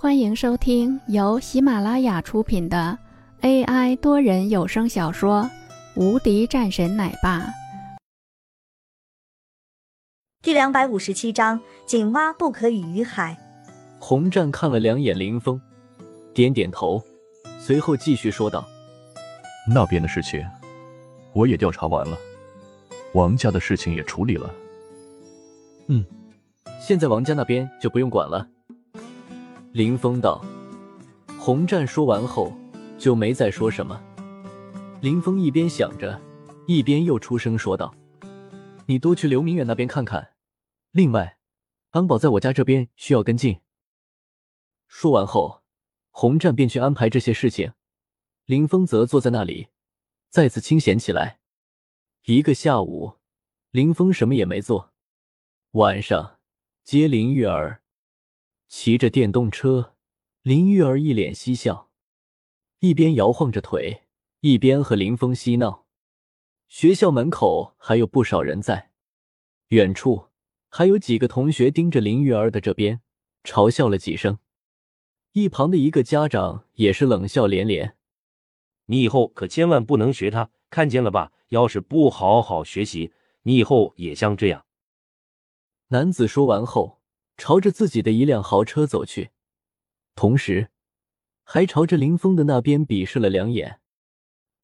[0.00, 2.96] 欢迎收听由喜马拉雅出品的
[3.40, 5.42] AI 多人有声小说
[6.00, 7.40] 《无敌战神奶爸》
[10.40, 13.36] 第两百五十七章：井蛙不可语于海。
[13.98, 15.60] 洪战看了两眼林峰，
[16.32, 17.02] 点点头，
[17.58, 18.64] 随后继续说道
[19.68, 20.46] ：“那边的事情
[21.32, 22.16] 我也调查完了，
[23.14, 24.54] 王家的事情也处理了。
[25.88, 26.04] 嗯，
[26.80, 28.48] 现在王家那边就不用管了。”
[29.78, 30.44] 林峰道。
[31.38, 32.52] 洪战说完后
[32.98, 34.02] 就没再说什么。
[35.00, 36.20] 林峰一边想着，
[36.66, 37.94] 一边又出声说道
[38.86, 40.32] ：“你多去刘明远那边看看。
[40.90, 41.38] 另外，
[41.90, 43.60] 安保在我家这边需要跟进。”
[44.88, 45.62] 说完后，
[46.10, 47.72] 洪战便去安排这些事情。
[48.46, 49.68] 林峰则坐在那里，
[50.28, 51.38] 再次清闲起来。
[52.24, 53.12] 一个下午，
[53.70, 54.92] 林峰什么也没做。
[55.74, 56.40] 晚上
[56.82, 57.80] 接林玉儿。
[58.68, 59.94] 骑着电动车，
[60.42, 61.88] 林玉儿一脸嬉笑，
[62.80, 64.02] 一边摇晃着腿，
[64.40, 65.86] 一边和林峰嬉闹。
[66.68, 68.90] 学校门口还有不少人在，
[69.68, 70.28] 远处
[70.68, 73.00] 还有几个同学盯着林玉儿的这边，
[73.42, 74.38] 嘲笑了几声。
[75.32, 77.96] 一旁的一个家长也是冷笑连连
[78.86, 81.32] ：“你以后可千万不能学他，看见了吧？
[81.48, 84.66] 要是不好好学习，你以后也像这样。”
[85.88, 86.97] 男子说完后。
[87.38, 89.30] 朝着自己的一辆豪车走去，
[90.14, 90.70] 同时
[91.44, 93.80] 还朝着林峰的那边鄙视了两眼。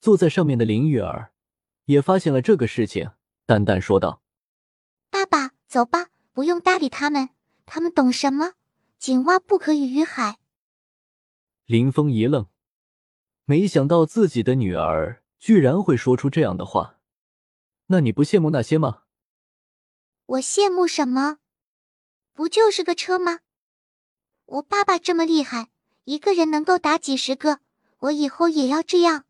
[0.00, 1.33] 坐在上面的林玉儿
[1.86, 3.12] 也发现了这个事情，
[3.47, 4.20] 淡淡说道
[5.08, 7.31] ：“爸爸，走吧，不用搭理他们，
[7.64, 8.53] 他们懂什么？
[8.98, 10.38] 井蛙不可语于海。”
[11.64, 12.48] 林峰一愣，
[13.44, 16.98] 没想到自己的女儿居然会说出这样的话。
[17.86, 19.05] 那你不羡慕那些吗？
[20.27, 21.38] 我羡慕什么？
[22.34, 23.40] 不就是个车吗？
[24.46, 25.70] 我爸爸这么厉害，
[26.04, 27.60] 一个人能够打几十个，
[28.00, 29.24] 我以后也要这样。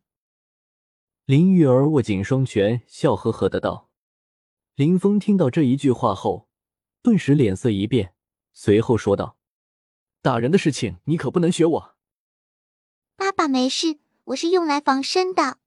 [1.27, 3.91] 林玉儿握紧双拳，笑呵呵的道。
[4.75, 6.49] 林峰听到这一句话后，
[7.03, 8.15] 顿时脸色一变，
[8.53, 9.37] 随后说道
[10.21, 11.95] ：“打人的事情你可不能学我。”
[13.17, 15.59] 爸爸没事，我是用来防身的。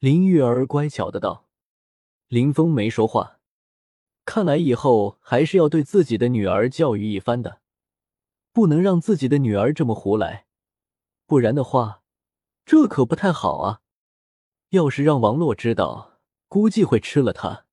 [0.00, 1.48] 林玉儿乖巧的道。
[2.26, 3.37] 林峰没说话。
[4.28, 7.62] 看来以后还是要对自己的女儿教育一番的，
[8.52, 10.44] 不能让自己的女儿这么胡来，
[11.24, 12.02] 不然的话，
[12.66, 13.80] 这可不太好啊！
[14.68, 17.64] 要是让王洛知道，估计会吃了他。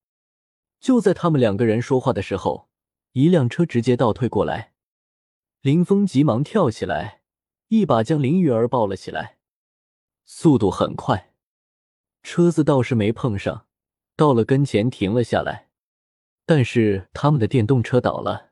[0.79, 2.69] 就在他们两个人说话的时候，
[3.11, 4.71] 一辆车直接倒退过来，
[5.59, 7.21] 林峰急忙跳起来，
[7.67, 9.39] 一把将林玉儿抱了起来，
[10.23, 11.33] 速度很快，
[12.23, 13.67] 车子倒是没碰上，
[14.15, 15.64] 到了跟前停了下来。
[16.45, 18.51] 但是他们的电动车倒了，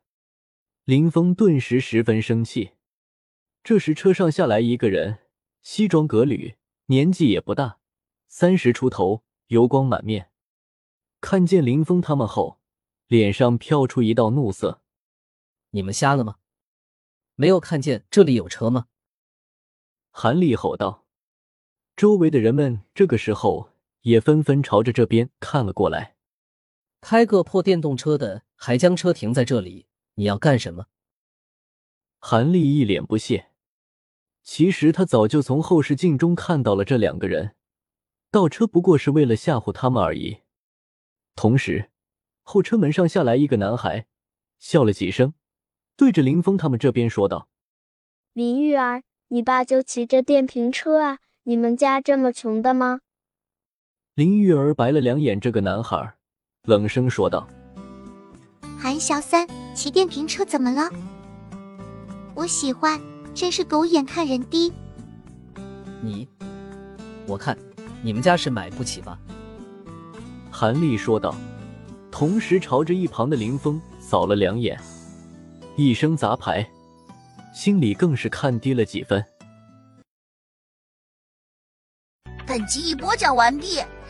[0.84, 2.72] 林峰顿时十分生气。
[3.64, 5.20] 这时车上下来一个人，
[5.62, 7.80] 西装革履，年纪也不大，
[8.28, 10.32] 三十出头，油光满面。
[11.22, 12.60] 看见林峰他们后，
[13.08, 14.82] 脸上飘出一道怒色
[15.72, 16.38] ：“你们瞎了吗？
[17.36, 18.88] 没有看见这里有车吗？”
[20.10, 21.06] 韩立吼道。
[21.96, 23.70] 周围的人们这个时候
[24.02, 26.18] 也纷纷朝着这边看了过来。
[27.14, 29.86] 开个破电动车的，还将车停在这里，
[30.16, 30.88] 你要干什么？
[32.18, 33.52] 韩立一脸不屑。
[34.42, 37.54] 其实他早就从后视镜中看到了这两个人，
[38.32, 40.40] 倒车不过是为了吓唬他们而已。
[41.36, 41.92] 同时，
[42.42, 44.08] 后车门上下来一个男孩，
[44.58, 45.36] 笑了几声，
[45.96, 47.48] 对着林峰他们这边说道
[48.34, 51.20] ：“林玉儿，你爸就骑着电瓶车啊？
[51.44, 53.02] 你们家这么穷的吗？”
[54.16, 56.18] 林玉儿白了两眼这个男孩。
[56.66, 57.46] 冷声说道
[58.80, 60.90] ：“韩小三骑电瓶车怎么了？
[62.34, 62.98] 我喜欢，
[63.36, 64.72] 真是狗眼看人低。
[66.02, 66.26] 你，
[67.28, 67.58] 我看
[68.02, 69.20] 你们家是买不起吧？”
[70.50, 71.36] 韩立说道，
[72.10, 74.80] 同时朝着一旁的林峰扫了两眼，
[75.76, 76.66] 一声砸牌，
[77.54, 79.22] 心里更是看低了几分。
[82.48, 83.82] 本集已播讲完毕。